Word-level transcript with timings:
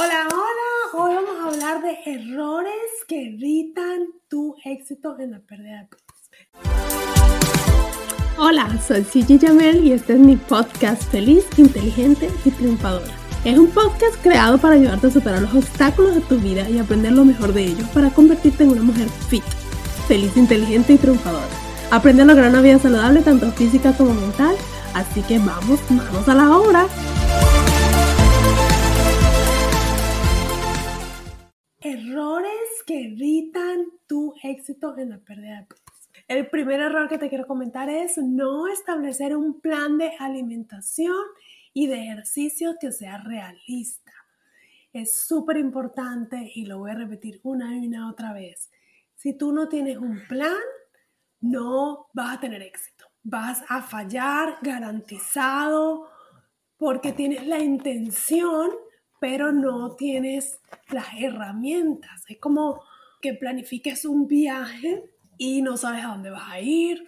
Hola, 0.00 0.28
hola. 0.30 1.02
Hoy 1.02 1.12
vamos 1.12 1.40
a 1.40 1.48
hablar 1.48 1.82
de 1.82 1.98
errores 2.06 2.72
que 3.08 3.30
evitan 3.30 4.06
tu 4.28 4.54
éxito 4.64 5.18
en 5.18 5.32
la 5.32 5.40
pérdida 5.40 5.88
de. 5.90 6.68
Hola, 8.38 8.80
soy 8.86 9.02
Gigi 9.02 9.40
Jamel 9.40 9.84
y 9.84 9.90
este 9.94 10.12
es 10.12 10.20
mi 10.20 10.36
podcast 10.36 11.02
Feliz, 11.10 11.46
Inteligente 11.56 12.30
y 12.44 12.50
Triunfadora. 12.52 13.12
Es 13.44 13.58
un 13.58 13.70
podcast 13.70 14.14
creado 14.22 14.58
para 14.58 14.76
ayudarte 14.76 15.08
a 15.08 15.10
superar 15.10 15.42
los 15.42 15.52
obstáculos 15.52 16.14
de 16.14 16.20
tu 16.20 16.38
vida 16.38 16.70
y 16.70 16.78
aprender 16.78 17.10
lo 17.10 17.24
mejor 17.24 17.52
de 17.52 17.64
ellos 17.64 17.88
para 17.88 18.10
convertirte 18.10 18.62
en 18.62 18.70
una 18.70 18.82
mujer 18.84 19.08
fit, 19.28 19.42
feliz, 20.06 20.36
inteligente 20.36 20.92
y 20.92 20.98
triunfadora. 20.98 21.48
Aprende 21.90 22.22
a 22.22 22.26
lograr 22.26 22.50
una 22.50 22.60
vida 22.60 22.78
saludable 22.78 23.22
tanto 23.22 23.50
física 23.50 23.92
como 23.96 24.14
mental. 24.14 24.54
Así 24.94 25.22
que 25.22 25.40
vamos, 25.40 25.80
vamos 25.90 26.28
a 26.28 26.34
la 26.36 26.56
obra. 26.56 26.86
Éxito 34.48 34.96
en 34.98 35.10
la 35.10 35.18
pérdida 35.18 35.60
de 35.60 35.66
peso. 35.66 35.82
El 36.26 36.48
primer 36.48 36.80
error 36.80 37.08
que 37.08 37.18
te 37.18 37.28
quiero 37.28 37.46
comentar 37.46 37.88
es 37.88 38.18
no 38.18 38.68
establecer 38.68 39.36
un 39.36 39.60
plan 39.60 39.98
de 39.98 40.12
alimentación 40.18 41.14
y 41.72 41.86
de 41.86 42.02
ejercicio 42.02 42.76
que 42.80 42.92
sea 42.92 43.18
realista. 43.18 44.12
Es 44.92 45.20
súper 45.26 45.56
importante 45.58 46.50
y 46.54 46.66
lo 46.66 46.78
voy 46.78 46.90
a 46.90 46.94
repetir 46.94 47.40
una 47.42 47.76
y 47.76 47.86
una 47.86 48.10
otra 48.10 48.32
vez. 48.32 48.70
Si 49.14 49.36
tú 49.36 49.52
no 49.52 49.68
tienes 49.68 49.98
un 49.98 50.20
plan, 50.26 50.56
no 51.40 52.08
vas 52.12 52.36
a 52.36 52.40
tener 52.40 52.62
éxito. 52.62 53.06
Vas 53.22 53.62
a 53.68 53.82
fallar 53.82 54.58
garantizado 54.62 56.08
porque 56.76 57.12
tienes 57.12 57.46
la 57.46 57.60
intención 57.60 58.70
pero 59.20 59.52
no 59.52 59.96
tienes 59.96 60.60
las 60.88 61.06
herramientas. 61.18 62.24
Es 62.28 62.38
como 62.38 62.82
que 63.20 63.34
planifiques 63.34 64.04
un 64.04 64.26
viaje 64.26 65.04
y 65.36 65.62
no 65.62 65.76
sabes 65.76 66.04
a 66.04 66.08
dónde 66.08 66.30
vas 66.30 66.50
a 66.50 66.60
ir, 66.60 67.04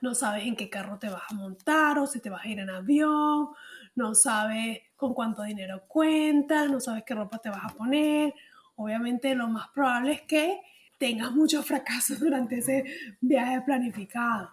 no 0.00 0.14
sabes 0.14 0.46
en 0.46 0.56
qué 0.56 0.68
carro 0.70 0.98
te 0.98 1.08
vas 1.08 1.22
a 1.28 1.34
montar 1.34 1.98
o 1.98 2.06
si 2.06 2.20
te 2.20 2.30
vas 2.30 2.44
a 2.44 2.48
ir 2.48 2.58
en 2.58 2.70
avión, 2.70 3.48
no 3.94 4.14
sabes 4.14 4.80
con 4.96 5.14
cuánto 5.14 5.42
dinero 5.42 5.84
cuentas, 5.86 6.70
no 6.70 6.80
sabes 6.80 7.04
qué 7.04 7.14
ropa 7.14 7.38
te 7.38 7.50
vas 7.50 7.64
a 7.64 7.76
poner. 7.76 8.34
Obviamente 8.76 9.34
lo 9.34 9.48
más 9.48 9.68
probable 9.68 10.12
es 10.12 10.22
que 10.22 10.60
tengas 10.98 11.32
muchos 11.32 11.64
fracasos 11.66 12.18
durante 12.20 12.58
ese 12.58 12.84
viaje 13.20 13.60
planificado. 13.62 14.50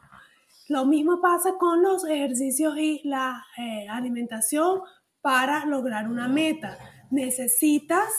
Lo 0.67 0.85
mismo 0.85 1.21
pasa 1.21 1.55
con 1.57 1.81
los 1.81 2.05
ejercicios 2.05 2.77
y 2.77 3.01
la 3.03 3.45
eh, 3.57 3.87
alimentación 3.89 4.81
para 5.21 5.65
lograr 5.65 6.07
una 6.07 6.27
meta 6.27 6.77
necesitas 7.11 8.09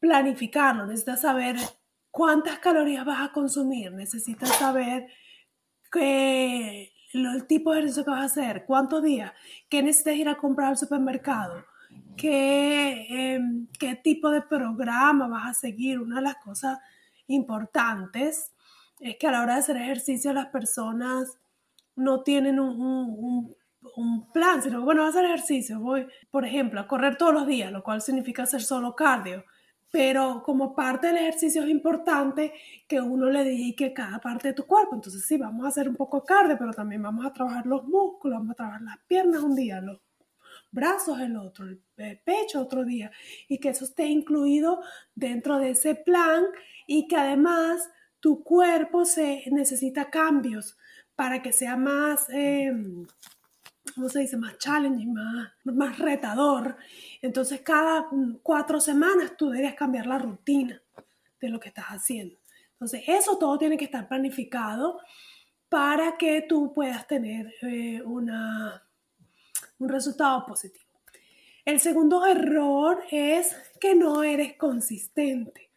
planificarlo, 0.00 0.86
necesitas 0.86 1.20
saber 1.22 1.56
cuántas 2.10 2.58
calorías 2.58 3.04
vas 3.04 3.28
a 3.28 3.32
consumir, 3.32 3.92
necesitas 3.92 4.50
saber 4.50 5.06
qué, 5.92 6.92
el 7.12 7.46
tipo 7.46 7.72
de 7.72 7.80
ejercicio 7.80 8.04
que 8.04 8.10
vas 8.10 8.22
a 8.22 8.24
hacer, 8.24 8.64
cuántos 8.66 9.02
días, 9.02 9.32
qué 9.68 9.82
necesitas 9.82 10.14
ir 10.14 10.28
a 10.28 10.36
comprar 10.36 10.68
al 10.68 10.78
supermercado, 10.78 11.64
qué, 12.16 13.06
em, 13.08 13.66
qué 13.78 13.96
tipo 13.96 14.30
de 14.30 14.42
programa 14.42 15.28
vas 15.28 15.50
a 15.50 15.54
seguir. 15.54 15.98
Una 16.00 16.16
de 16.16 16.22
las 16.22 16.36
cosas 16.36 16.78
importantes 17.26 18.52
es 19.00 19.16
que 19.16 19.26
a 19.26 19.32
la 19.32 19.42
hora 19.42 19.54
de 19.54 19.60
hacer 19.60 19.76
ejercicio 19.76 20.32
las 20.32 20.46
personas 20.46 21.38
no 21.96 22.22
tienen 22.22 22.60
un 22.60 23.54
un 23.96 24.30
plan, 24.32 24.62
sino 24.62 24.82
bueno, 24.82 25.02
voy 25.02 25.08
a 25.08 25.10
hacer 25.10 25.24
ejercicio, 25.24 25.80
voy, 25.80 26.06
por 26.30 26.44
ejemplo, 26.44 26.80
a 26.80 26.86
correr 26.88 27.16
todos 27.16 27.32
los 27.32 27.46
días, 27.46 27.72
lo 27.72 27.82
cual 27.82 28.02
significa 28.02 28.42
hacer 28.42 28.62
solo 28.62 28.94
cardio. 28.94 29.44
Pero 29.90 30.42
como 30.44 30.74
parte 30.74 31.08
del 31.08 31.16
ejercicio 31.16 31.62
es 31.62 31.68
importante 31.68 32.52
que 32.86 33.00
uno 33.00 33.28
le 33.28 33.44
dedique 33.44 33.92
cada 33.92 34.20
parte 34.20 34.48
de 34.48 34.54
tu 34.54 34.66
cuerpo. 34.66 34.94
Entonces 34.94 35.24
sí, 35.26 35.36
vamos 35.36 35.64
a 35.64 35.68
hacer 35.68 35.88
un 35.88 35.96
poco 35.96 36.24
cardio, 36.24 36.56
pero 36.58 36.72
también 36.72 37.02
vamos 37.02 37.26
a 37.26 37.32
trabajar 37.32 37.66
los 37.66 37.84
músculos, 37.84 38.38
vamos 38.38 38.52
a 38.52 38.54
trabajar 38.54 38.82
las 38.82 38.98
piernas 39.06 39.42
un 39.42 39.54
día, 39.54 39.80
los 39.80 40.00
brazos 40.70 41.18
el 41.20 41.36
otro, 41.36 41.66
el 41.66 42.18
pecho 42.20 42.60
otro 42.60 42.84
día. 42.84 43.10
Y 43.48 43.58
que 43.58 43.70
eso 43.70 43.84
esté 43.84 44.06
incluido 44.06 44.80
dentro 45.14 45.58
de 45.58 45.70
ese 45.70 45.94
plan 45.94 46.44
y 46.86 47.08
que 47.08 47.16
además 47.16 47.90
tu 48.20 48.44
cuerpo 48.44 49.04
se 49.04 49.44
necesita 49.50 50.10
cambios 50.10 50.76
para 51.16 51.42
que 51.42 51.52
sea 51.52 51.76
más... 51.76 52.28
Em, 52.30 53.06
¿cómo 53.94 54.08
se 54.08 54.20
dice? 54.20 54.36
Más 54.36 54.58
challenging, 54.58 55.12
más, 55.12 55.52
más 55.64 55.98
retador. 55.98 56.76
Entonces 57.22 57.60
cada 57.62 58.08
cuatro 58.42 58.80
semanas 58.80 59.36
tú 59.36 59.50
debes 59.50 59.74
cambiar 59.74 60.06
la 60.06 60.18
rutina 60.18 60.80
de 61.40 61.48
lo 61.48 61.58
que 61.58 61.68
estás 61.68 61.86
haciendo. 61.86 62.38
Entonces 62.72 63.02
eso 63.06 63.38
todo 63.38 63.58
tiene 63.58 63.76
que 63.76 63.84
estar 63.84 64.08
planificado 64.08 65.00
para 65.68 66.16
que 66.16 66.42
tú 66.42 66.72
puedas 66.72 67.06
tener 67.06 67.54
eh, 67.62 68.02
una, 68.02 68.82
un 69.78 69.88
resultado 69.88 70.44
positivo. 70.46 70.84
El 71.64 71.78
segundo 71.78 72.26
error 72.26 73.04
es 73.10 73.54
que 73.80 73.94
no 73.94 74.22
eres 74.22 74.56
consistente. 74.56 75.69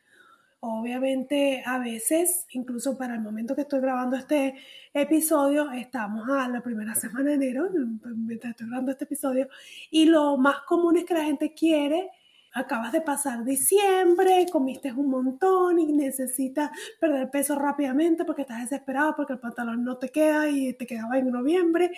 Obviamente 0.65 1.61
a 1.65 1.77
veces, 1.77 2.45
incluso 2.51 2.97
para 2.97 3.15
el 3.15 3.19
momento 3.19 3.53
que 3.53 3.63
estoy 3.63 3.81
grabando 3.81 4.15
este 4.15 4.55
episodio, 4.93 5.69
estamos 5.71 6.29
a 6.29 6.47
la 6.47 6.61
primera 6.61 6.95
semana 6.95 7.31
de 7.31 7.33
enero, 7.33 7.69
mientras 8.15 8.51
estoy 8.51 8.67
grabando 8.67 8.93
este 8.93 9.03
episodio, 9.03 9.49
y 9.91 10.05
lo 10.05 10.37
más 10.37 10.61
común 10.61 10.95
es 10.95 11.03
que 11.03 11.15
la 11.15 11.25
gente 11.25 11.53
quiere, 11.53 12.09
acabas 12.53 12.93
de 12.93 13.01
pasar 13.01 13.43
diciembre, 13.43 14.45
comiste 14.49 14.93
un 14.93 15.09
montón 15.09 15.79
y 15.79 15.91
necesitas 15.91 16.71
perder 16.97 17.29
peso 17.29 17.59
rápidamente 17.59 18.23
porque 18.23 18.43
estás 18.43 18.61
desesperado, 18.61 19.17
porque 19.17 19.33
el 19.33 19.39
pantalón 19.39 19.83
no 19.83 19.97
te 19.97 20.11
queda 20.11 20.47
y 20.47 20.71
te 20.75 20.87
quedaba 20.87 21.17
en 21.17 21.29
noviembre. 21.29 21.91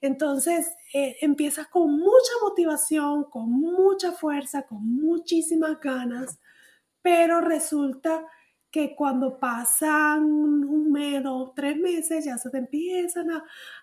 Entonces 0.00 0.72
eh, 0.94 1.16
empiezas 1.20 1.66
con 1.66 1.94
mucha 1.98 2.32
motivación, 2.40 3.24
con 3.24 3.50
mucha 3.50 4.12
fuerza, 4.12 4.62
con 4.62 4.82
muchísimas 4.86 5.78
ganas 5.80 6.38
pero 7.02 7.40
resulta 7.40 8.26
que 8.70 8.94
cuando 8.94 9.38
pasan 9.38 10.22
un 10.22 10.92
mes 10.92 11.22
o 11.26 11.52
tres 11.54 11.76
meses 11.76 12.24
ya 12.24 12.38
se 12.38 12.50
te 12.50 12.58
empiezan 12.58 13.28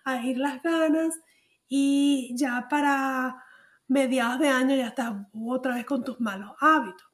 a, 0.04 0.22
ir 0.24 0.38
las 0.38 0.62
ganas 0.62 1.20
y 1.68 2.34
ya 2.34 2.66
para 2.70 3.44
mediados 3.86 4.38
de 4.38 4.48
año 4.48 4.74
ya 4.76 4.88
estás 4.88 5.12
otra 5.34 5.74
vez 5.74 5.84
con 5.84 6.02
tus 6.04 6.20
malos 6.20 6.52
hábitos. 6.60 7.06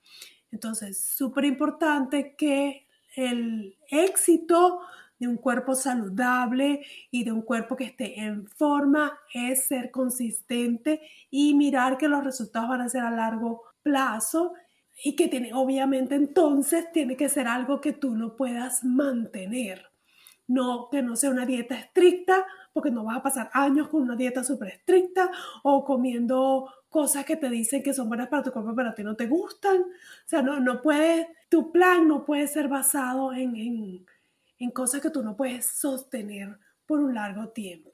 Entonces, 0.52 1.04
súper 1.04 1.44
importante 1.46 2.36
que 2.36 2.86
el 3.16 3.76
éxito 3.88 4.80
de 5.18 5.28
un 5.28 5.36
cuerpo 5.36 5.74
saludable 5.74 6.84
y 7.10 7.24
de 7.24 7.32
un 7.32 7.42
cuerpo 7.42 7.76
que 7.76 7.84
esté 7.84 8.20
en 8.20 8.46
forma 8.46 9.18
es 9.32 9.66
ser 9.66 9.90
consistente 9.90 11.00
y 11.30 11.54
mirar 11.54 11.98
que 11.98 12.08
los 12.08 12.22
resultados 12.22 12.68
van 12.68 12.82
a 12.82 12.88
ser 12.88 13.02
a 13.02 13.10
largo 13.10 13.62
plazo 13.82 14.54
y 15.02 15.16
que 15.16 15.28
tiene, 15.28 15.52
obviamente 15.54 16.14
entonces 16.14 16.90
tiene 16.92 17.16
que 17.16 17.28
ser 17.28 17.48
algo 17.48 17.80
que 17.80 17.92
tú 17.92 18.14
lo 18.14 18.36
puedas 18.36 18.84
mantener. 18.84 19.90
No 20.46 20.88
que 20.90 21.02
no 21.02 21.16
sea 21.16 21.30
una 21.30 21.46
dieta 21.46 21.78
estricta, 21.78 22.46
porque 22.72 22.90
no 22.90 23.04
vas 23.04 23.16
a 23.18 23.22
pasar 23.22 23.50
años 23.54 23.88
con 23.88 24.02
una 24.02 24.16
dieta 24.16 24.44
súper 24.44 24.68
estricta 24.68 25.30
o 25.62 25.84
comiendo 25.84 26.70
cosas 26.90 27.24
que 27.24 27.36
te 27.36 27.48
dicen 27.48 27.82
que 27.82 27.94
son 27.94 28.08
buenas 28.08 28.28
para 28.28 28.42
tu 28.42 28.52
cuerpo, 28.52 28.74
pero 28.74 28.90
a 28.90 28.94
ti 28.94 29.02
no 29.02 29.16
te 29.16 29.26
gustan. 29.26 29.80
O 29.80 30.28
sea, 30.28 30.42
no, 30.42 30.60
no 30.60 30.82
puede, 30.82 31.28
tu 31.48 31.72
plan 31.72 32.06
no 32.06 32.24
puede 32.24 32.46
ser 32.46 32.68
basado 32.68 33.32
en, 33.32 33.56
en, 33.56 34.06
en 34.58 34.70
cosas 34.70 35.00
que 35.00 35.10
tú 35.10 35.22
no 35.22 35.36
puedes 35.36 35.66
sostener 35.66 36.58
por 36.86 37.00
un 37.00 37.14
largo 37.14 37.48
tiempo. 37.48 37.93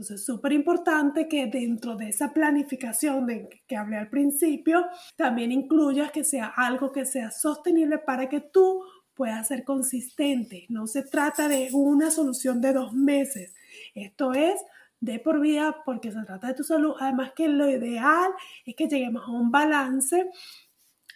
Entonces, 0.00 0.24
súper 0.24 0.54
importante 0.54 1.28
que 1.28 1.46
dentro 1.48 1.94
de 1.94 2.08
esa 2.08 2.32
planificación 2.32 3.26
de 3.26 3.62
que 3.66 3.76
hablé 3.76 3.98
al 3.98 4.08
principio, 4.08 4.86
también 5.14 5.52
incluyas 5.52 6.10
que 6.10 6.24
sea 6.24 6.46
algo 6.56 6.90
que 6.90 7.04
sea 7.04 7.30
sostenible 7.30 7.98
para 7.98 8.26
que 8.26 8.40
tú 8.40 8.82
puedas 9.12 9.48
ser 9.48 9.62
consistente. 9.62 10.64
No 10.70 10.86
se 10.86 11.02
trata 11.02 11.48
de 11.48 11.68
una 11.74 12.10
solución 12.10 12.62
de 12.62 12.72
dos 12.72 12.94
meses. 12.94 13.54
Esto 13.94 14.32
es 14.32 14.54
de 15.00 15.18
por 15.18 15.38
vida 15.38 15.76
porque 15.84 16.10
se 16.12 16.22
trata 16.22 16.48
de 16.48 16.54
tu 16.54 16.64
salud. 16.64 16.94
Además 16.98 17.32
que 17.36 17.48
lo 17.48 17.68
ideal 17.68 18.30
es 18.64 18.74
que 18.76 18.88
lleguemos 18.88 19.28
a 19.28 19.32
un 19.32 19.50
balance 19.50 20.30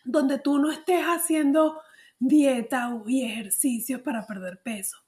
donde 0.05 0.39
tú 0.39 0.59
no 0.59 0.71
estés 0.71 1.05
haciendo 1.05 1.81
dieta 2.19 2.95
y 3.07 3.25
ejercicios 3.25 4.03
para 4.03 4.27
perder 4.27 4.61
peso, 4.63 4.99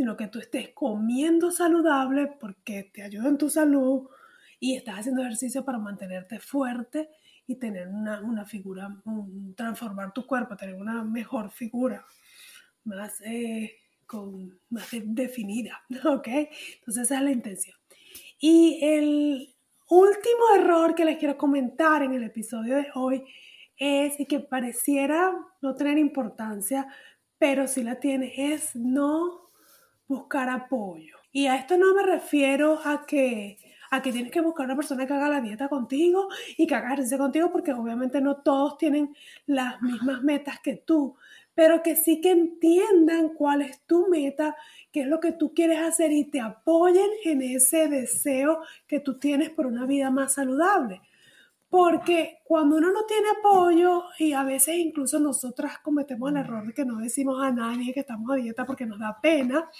sino 0.00 0.16
que 0.16 0.28
tú 0.28 0.38
estés 0.38 0.70
comiendo 0.70 1.50
saludable 1.50 2.26
porque 2.40 2.84
te 2.84 3.02
ayuda 3.02 3.28
en 3.28 3.36
tu 3.36 3.50
salud 3.50 4.08
y 4.58 4.74
estás 4.74 5.00
haciendo 5.00 5.20
ejercicio 5.20 5.62
para 5.62 5.76
mantenerte 5.76 6.40
fuerte 6.40 7.10
y 7.46 7.56
tener 7.56 7.86
una, 7.86 8.46
figura, 8.46 8.88
transformar 9.54 10.14
tu 10.14 10.26
cuerpo, 10.26 10.56
tener 10.56 10.76
una 10.76 11.04
mejor 11.04 11.50
figura, 11.50 12.02
más, 12.84 13.20
eh, 13.26 13.76
con, 14.06 14.58
más 14.70 14.88
definida, 14.90 15.82
¿ok? 16.06 16.28
Entonces 16.28 17.02
esa 17.02 17.18
es 17.18 17.22
la 17.22 17.32
intención. 17.32 17.76
Y 18.38 18.78
el 18.82 19.54
último 19.90 20.44
error 20.56 20.94
que 20.94 21.04
les 21.04 21.18
quiero 21.18 21.36
comentar 21.36 22.02
en 22.02 22.14
el 22.14 22.22
episodio 22.22 22.76
de 22.76 22.86
hoy 22.94 23.22
es 23.76 24.14
que 24.26 24.40
pareciera 24.40 25.30
no 25.60 25.76
tener 25.76 25.98
importancia, 25.98 26.88
pero 27.36 27.68
sí 27.68 27.82
la 27.82 28.00
tiene, 28.00 28.32
es 28.54 28.74
no 28.74 29.49
buscar 30.10 30.50
apoyo. 30.50 31.16
Y 31.32 31.46
a 31.46 31.54
esto 31.54 31.78
no 31.78 31.94
me 31.94 32.02
refiero 32.02 32.80
a 32.84 33.06
que 33.06 33.58
a 33.92 34.02
que 34.02 34.12
tienes 34.12 34.30
que 34.30 34.40
buscar 34.40 34.66
una 34.66 34.76
persona 34.76 35.04
que 35.04 35.12
haga 35.14 35.28
la 35.28 35.40
dieta 35.40 35.68
contigo 35.68 36.28
y 36.56 36.66
que 36.66 36.74
haga 36.76 36.92
ejercicio 36.92 37.18
contigo, 37.18 37.50
porque 37.50 37.72
obviamente 37.72 38.20
no 38.20 38.36
todos 38.36 38.78
tienen 38.78 39.16
las 39.46 39.82
mismas 39.82 40.22
metas 40.22 40.60
que 40.60 40.76
tú, 40.76 41.16
pero 41.54 41.82
que 41.82 41.96
sí 41.96 42.20
que 42.20 42.30
entiendan 42.30 43.30
cuál 43.30 43.62
es 43.62 43.80
tu 43.86 44.06
meta, 44.08 44.54
qué 44.92 45.00
es 45.00 45.06
lo 45.08 45.18
que 45.18 45.32
tú 45.32 45.54
quieres 45.54 45.80
hacer 45.80 46.12
y 46.12 46.24
te 46.24 46.40
apoyen 46.40 47.10
en 47.24 47.42
ese 47.42 47.88
deseo 47.88 48.60
que 48.86 49.00
tú 49.00 49.18
tienes 49.18 49.50
por 49.50 49.66
una 49.66 49.86
vida 49.86 50.10
más 50.10 50.34
saludable. 50.34 51.00
Porque 51.70 52.40
cuando 52.44 52.76
uno 52.76 52.90
no 52.92 53.04
tiene 53.04 53.28
apoyo, 53.38 54.04
y 54.18 54.32
a 54.32 54.42
veces 54.42 54.74
incluso 54.74 55.20
nosotras 55.20 55.78
cometemos 55.78 56.30
el 56.30 56.38
error 56.38 56.66
de 56.66 56.74
que 56.74 56.84
no 56.84 56.98
decimos 56.98 57.40
a 57.42 57.52
nadie 57.52 57.94
que 57.94 58.00
estamos 58.00 58.30
a 58.32 58.34
dieta 58.34 58.66
porque 58.66 58.84
nos 58.84 58.98
da 58.98 59.18
pena, 59.22 59.70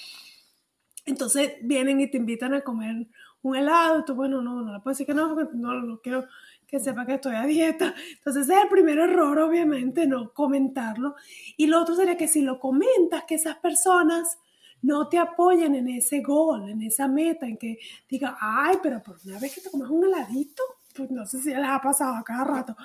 entonces 1.04 1.54
vienen 1.62 2.00
y 2.00 2.08
te 2.08 2.16
invitan 2.16 2.54
a 2.54 2.60
comer 2.60 3.08
un 3.42 3.56
helado, 3.56 4.04
tú, 4.04 4.14
bueno, 4.14 4.40
no, 4.40 4.62
no 4.62 4.72
le 4.72 4.80
puedo 4.80 4.92
decir 4.92 5.06
que 5.06 5.14
no, 5.14 5.34
porque 5.34 5.56
no, 5.56 5.74
no 5.80 6.00
quiero 6.00 6.26
que 6.66 6.78
sepa 6.78 7.04
que 7.04 7.14
estoy 7.14 7.34
a 7.34 7.46
dieta. 7.46 7.94
Entonces, 8.18 8.44
ese 8.44 8.54
es 8.54 8.62
el 8.62 8.68
primer 8.68 8.98
error, 8.98 9.38
obviamente, 9.40 10.06
no 10.06 10.32
comentarlo. 10.32 11.16
Y 11.56 11.66
lo 11.66 11.80
otro 11.80 11.96
sería 11.96 12.16
que 12.16 12.28
si 12.28 12.42
lo 12.42 12.60
comentas, 12.60 13.24
que 13.26 13.34
esas 13.34 13.56
personas 13.56 14.38
no 14.82 15.08
te 15.08 15.18
apoyen 15.18 15.74
en 15.74 15.88
ese 15.88 16.20
gol, 16.20 16.68
en 16.68 16.82
esa 16.82 17.08
meta, 17.08 17.46
en 17.46 17.56
que 17.56 17.78
diga, 18.08 18.36
ay, 18.40 18.76
pero 18.82 19.02
por 19.02 19.16
una 19.24 19.38
vez 19.38 19.54
que 19.54 19.60
te 19.60 19.70
comes 19.70 19.88
un 19.88 20.04
heladito, 20.04 20.62
no 21.20 21.26
sé 21.26 21.38
si 21.38 21.50
les 21.50 21.68
ha 21.68 21.80
pasado 21.80 22.16
a 22.16 22.24
cada 22.24 22.44
rato. 22.44 22.76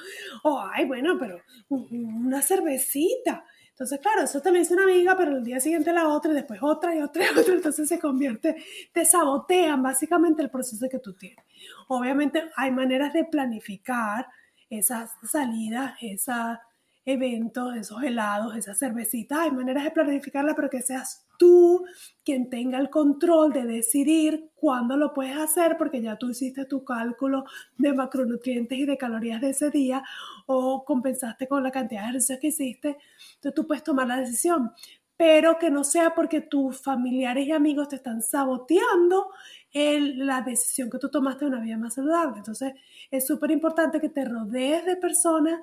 O, 0.44 0.60
ay, 0.60 0.86
bueno, 0.86 1.18
pero 1.18 1.42
una 1.70 2.42
cervecita. 2.42 3.46
Entonces, 3.70 4.00
claro, 4.00 4.22
eso 4.22 4.42
te 4.42 4.52
lo 4.52 4.58
dice 4.58 4.74
una 4.74 4.84
amiga, 4.84 5.18
pero 5.18 5.38
el 5.38 5.44
día 5.44 5.60
siguiente 5.60 5.92
la 5.92 6.08
otra, 6.08 6.32
y 6.32 6.36
después 6.36 6.60
otra 6.64 6.96
y 6.96 7.02
otra 7.02 7.26
y 7.26 7.38
otra, 7.38 7.56
entonces 7.56 7.90
se 7.90 8.00
convierte, 8.00 8.56
te 8.94 9.04
sabotean 9.04 9.84
básicamente 9.84 10.42
el 10.42 10.50
proceso 10.50 10.88
que 10.90 11.00
tú 11.00 11.14
tienes. 11.14 11.44
Obviamente 11.88 12.52
hay 12.56 12.72
maneras 12.72 13.14
de 13.14 13.26
planificar 13.26 14.28
esas 14.70 15.12
salidas, 15.30 15.96
esos 16.02 16.58
eventos, 17.06 17.76
esos 17.76 18.02
helados, 18.04 18.56
esas 18.56 18.80
cervecitas, 18.80 19.40
hay 19.40 19.52
maneras 19.52 19.84
de 19.84 19.92
planificarla, 19.92 20.56
pero 20.56 20.70
que 20.70 20.82
seas 20.82 21.26
tú 21.38 21.86
quien 22.24 22.50
tenga 22.50 22.80
el 22.80 22.90
control 22.90 23.54
de 23.54 23.66
decidir 23.66 24.50
cuándo 24.56 24.98
lo 24.98 25.14
puedes 25.14 25.38
hacer, 25.38 25.78
porque 25.78 26.02
ya 26.02 26.18
tú 26.18 26.30
hiciste 26.30 26.66
tu 26.66 26.84
cálculo 26.84 27.46
de 27.78 27.94
macronutrientes 27.94 28.78
y 28.78 28.86
de 28.86 28.98
calorías 28.98 29.42
de 29.42 29.50
ese 29.50 29.70
día, 29.70 30.04
o 30.48 30.84
compensaste 30.84 31.48
con 31.48 31.62
la 31.62 31.72
cantidad 31.72 32.02
de 32.02 32.10
ejercicios 32.10 32.40
que 32.40 32.48
hiciste, 32.48 32.98
entonces 33.36 33.54
tú 33.54 33.68
puedes 33.68 33.84
tomar 33.84 34.08
la 34.08 34.18
decisión, 34.18 34.72
pero 35.18 35.58
que 35.58 35.70
no 35.70 35.84
sea 35.84 36.14
porque 36.14 36.42
tus 36.42 36.82
familiares 36.82 37.48
y 37.48 37.52
amigos 37.52 37.90
te 37.90 37.96
están 37.98 38.22
saboteando 38.22 39.30
la 39.74 40.42
decisión 40.42 40.90
que 40.90 40.98
tú 40.98 41.10
tomaste 41.10 41.46
de 41.46 41.52
una 41.52 41.62
vida 41.62 41.78
más 41.78 41.94
saludable. 41.94 42.38
Entonces 42.38 42.74
es 43.12 43.26
súper 43.26 43.52
importante 43.52 44.00
que 44.00 44.10
te 44.10 44.26
rodees 44.26 44.86
de 44.86 44.96
personas 44.98 45.62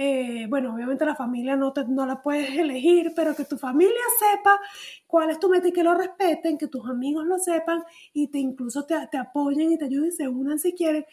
eh, 0.00 0.46
bueno, 0.48 0.74
obviamente 0.74 1.04
la 1.04 1.16
familia 1.16 1.56
no, 1.56 1.72
no 1.88 2.06
la 2.06 2.22
puedes 2.22 2.50
elegir, 2.56 3.12
pero 3.16 3.34
que 3.34 3.44
tu 3.44 3.58
familia 3.58 3.92
sepa 4.18 4.60
cuál 5.08 5.30
es 5.30 5.40
tu 5.40 5.48
meta 5.48 5.66
y 5.68 5.72
que 5.72 5.82
lo 5.82 5.94
respeten, 5.94 6.56
que 6.56 6.68
tus 6.68 6.88
amigos 6.88 7.26
lo 7.26 7.36
sepan 7.38 7.82
y 8.12 8.28
te 8.28 8.38
incluso 8.38 8.84
te, 8.86 8.94
te 9.10 9.18
apoyen 9.18 9.72
y 9.72 9.78
te 9.78 9.86
ayuden, 9.86 10.12
se 10.12 10.28
unan 10.28 10.60
si 10.60 10.72
quieren. 10.72 11.04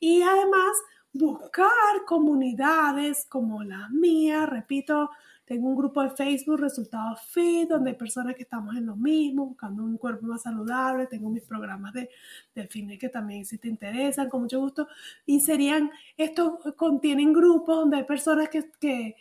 Y 0.00 0.22
además 0.22 0.72
buscar 1.12 1.70
comunidades 2.06 3.26
como 3.28 3.62
las 3.62 3.90
mías, 3.90 4.48
repito, 4.48 5.10
tengo 5.52 5.68
un 5.68 5.76
grupo 5.76 6.02
de 6.02 6.08
Facebook, 6.08 6.60
Resultados 6.60 7.20
Fit, 7.28 7.68
donde 7.68 7.90
hay 7.90 7.96
personas 7.96 8.34
que 8.34 8.42
estamos 8.42 8.74
en 8.74 8.86
lo 8.86 8.96
mismo, 8.96 9.48
buscando 9.48 9.84
un 9.84 9.98
cuerpo 9.98 10.26
más 10.26 10.40
saludable. 10.40 11.06
Tengo 11.06 11.28
mis 11.28 11.42
programas 11.42 11.92
de, 11.92 12.08
de 12.54 12.66
fitness 12.68 12.98
que 12.98 13.10
también 13.10 13.44
si 13.44 13.58
te 13.58 13.68
interesan, 13.68 14.30
con 14.30 14.40
mucho 14.40 14.58
gusto. 14.60 14.88
Y 15.26 15.40
serían, 15.40 15.90
estos 16.16 16.74
contienen 16.74 17.34
grupos 17.34 17.76
donde 17.76 17.98
hay 17.98 18.04
personas 18.04 18.48
que, 18.48 18.70
que, 18.80 19.14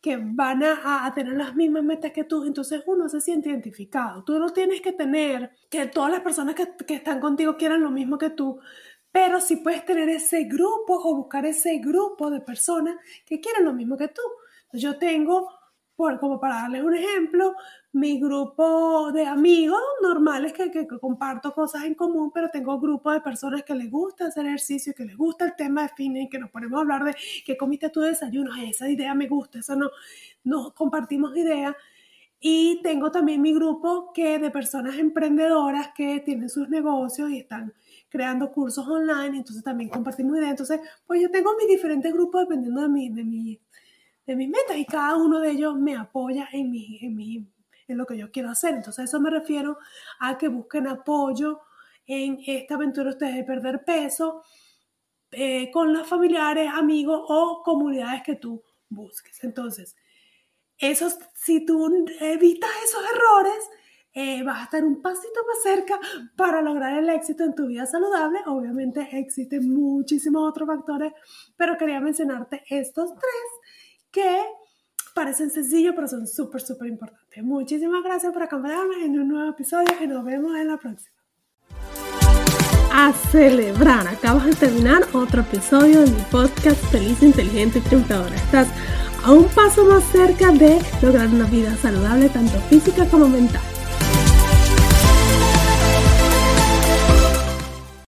que 0.00 0.16
van 0.16 0.62
a, 0.62 1.04
a, 1.04 1.12
tener 1.12 1.34
las 1.34 1.54
mismas 1.54 1.84
metas 1.84 2.12
que 2.12 2.24
tú, 2.24 2.46
entonces 2.46 2.82
uno 2.86 3.10
se 3.10 3.20
siente 3.20 3.50
identificado. 3.50 4.24
Tú 4.24 4.38
no 4.38 4.48
tienes 4.48 4.80
que 4.80 4.94
tener 4.94 5.50
que 5.68 5.88
todas 5.88 6.10
las 6.10 6.20
personas 6.20 6.54
que, 6.54 6.68
que 6.86 6.94
están 6.94 7.20
contigo 7.20 7.58
quieran 7.58 7.82
lo 7.82 7.90
mismo 7.90 8.16
que 8.16 8.30
tú, 8.30 8.60
pero 9.12 9.42
si 9.42 9.56
puedes 9.56 9.84
tener 9.84 10.08
ese 10.08 10.44
grupo 10.44 10.94
o 10.94 11.16
buscar 11.16 11.44
ese 11.44 11.76
grupo 11.80 12.30
de 12.30 12.40
personas 12.40 12.96
que 13.26 13.40
quieren 13.40 13.66
lo 13.66 13.74
mismo 13.74 13.98
que 13.98 14.08
tú. 14.08 14.22
Yo 14.72 14.98
tengo, 14.98 15.48
por, 15.96 16.18
como 16.20 16.40
para 16.40 16.62
darles 16.62 16.82
un 16.84 16.94
ejemplo, 16.94 17.54
mi 17.92 18.20
grupo 18.20 19.10
de 19.12 19.26
amigos 19.26 19.80
normales 20.02 20.52
que, 20.52 20.70
que, 20.70 20.86
comparto 20.86 21.52
cosas 21.52 21.84
en 21.84 21.94
común, 21.94 22.30
pero 22.32 22.48
tengo 22.50 22.78
grupo 22.78 23.10
de 23.10 23.20
personas 23.20 23.64
que 23.64 23.74
les 23.74 23.90
gusta 23.90 24.26
hacer 24.26 24.46
ejercicio, 24.46 24.94
que 24.94 25.04
les 25.04 25.16
gusta 25.16 25.44
el 25.44 25.56
tema 25.56 25.82
de 25.82 25.88
fitness, 25.96 26.28
que 26.30 26.38
nos 26.38 26.50
ponemos 26.50 26.78
a 26.78 26.82
hablar 26.82 27.04
de 27.04 27.16
qué 27.44 27.56
comiste 27.56 27.90
tu 27.90 28.00
desayuno, 28.00 28.50
esa 28.62 28.88
idea 28.88 29.14
me 29.14 29.26
gusta, 29.26 29.58
eso 29.58 29.74
no, 29.74 29.90
no 30.44 30.72
compartimos 30.74 31.36
ideas. 31.36 31.74
Y 32.42 32.80
tengo 32.82 33.10
también 33.10 33.42
mi 33.42 33.52
grupo 33.52 34.12
que 34.14 34.38
de 34.38 34.50
personas 34.50 34.96
emprendedoras 34.96 35.90
que 35.94 36.20
tienen 36.20 36.48
sus 36.48 36.70
negocios 36.70 37.30
y 37.30 37.40
están 37.40 37.74
creando 38.08 38.50
cursos 38.50 38.88
online, 38.88 39.36
entonces 39.36 39.62
también 39.62 39.90
compartimos 39.90 40.38
ideas. 40.38 40.52
Entonces, 40.52 40.80
pues 41.06 41.20
yo 41.20 41.30
tengo 41.30 41.54
mis 41.58 41.68
diferentes 41.68 42.10
grupos 42.12 42.42
dependiendo 42.42 42.80
de 42.80 42.88
mi, 42.88 43.10
de 43.10 43.24
mi 43.24 43.60
de 44.30 44.36
mis 44.36 44.48
metas 44.48 44.76
y 44.76 44.84
cada 44.84 45.16
uno 45.16 45.40
de 45.40 45.50
ellos 45.50 45.74
me 45.74 45.96
apoya 45.96 46.48
en, 46.52 46.70
mi, 46.70 47.00
en, 47.02 47.16
mi, 47.16 47.52
en 47.88 47.98
lo 47.98 48.06
que 48.06 48.16
yo 48.16 48.30
quiero 48.30 48.48
hacer. 48.48 48.74
Entonces, 48.74 49.00
a 49.00 49.04
eso 49.04 49.18
me 49.18 49.28
refiero 49.28 49.76
a 50.20 50.38
que 50.38 50.46
busquen 50.46 50.86
apoyo 50.86 51.62
en 52.06 52.38
esta 52.46 52.76
aventura 52.76 53.10
ustedes 53.10 53.34
de 53.34 53.42
perder 53.42 53.84
peso 53.84 54.44
eh, 55.32 55.68
con 55.72 55.92
los 55.92 56.06
familiares, 56.06 56.70
amigos 56.72 57.20
o 57.26 57.62
comunidades 57.64 58.22
que 58.22 58.36
tú 58.36 58.62
busques. 58.88 59.42
Entonces, 59.42 59.96
esos, 60.78 61.18
si 61.34 61.66
tú 61.66 62.06
evitas 62.20 62.70
esos 62.84 63.02
errores, 63.12 63.68
eh, 64.12 64.44
vas 64.44 64.60
a 64.60 64.64
estar 64.64 64.84
un 64.84 65.02
pasito 65.02 65.40
más 65.44 65.62
cerca 65.62 65.98
para 66.36 66.62
lograr 66.62 66.96
el 66.98 67.08
éxito 67.08 67.42
en 67.42 67.56
tu 67.56 67.66
vida 67.66 67.84
saludable. 67.84 68.38
Obviamente 68.46 69.08
existen 69.12 69.68
muchísimos 69.68 70.48
otros 70.48 70.68
factores, 70.68 71.12
pero 71.56 71.76
quería 71.76 72.00
mencionarte 72.00 72.62
estos 72.68 73.10
tres 73.10 73.59
que 74.10 74.42
parecen 75.14 75.50
sencillos, 75.50 75.94
pero 75.94 76.08
son 76.08 76.26
súper, 76.26 76.60
súper 76.60 76.88
importantes. 76.88 77.42
Muchísimas 77.42 78.02
gracias 78.02 78.32
por 78.32 78.42
acompañarme 78.42 79.04
en 79.04 79.18
un 79.18 79.28
nuevo 79.28 79.50
episodio 79.50 79.88
y 80.00 80.06
nos 80.06 80.24
vemos 80.24 80.56
en 80.56 80.68
la 80.68 80.76
próxima. 80.76 81.16
A 82.92 83.12
celebrar, 83.30 84.06
acabas 84.08 84.46
de 84.46 84.54
terminar 84.54 85.02
otro 85.12 85.42
episodio 85.42 86.00
de 86.00 86.10
mi 86.10 86.22
podcast 86.30 86.82
Feliz, 86.90 87.22
Inteligente 87.22 87.78
y 87.78 87.82
Triunfadora. 87.82 88.34
Estás 88.34 88.68
a 89.24 89.32
un 89.32 89.46
paso 89.48 89.84
más 89.84 90.02
cerca 90.10 90.50
de 90.50 90.80
lograr 91.02 91.28
una 91.28 91.46
vida 91.46 91.76
saludable, 91.76 92.28
tanto 92.28 92.58
física 92.62 93.06
como 93.06 93.28
mental. 93.28 93.62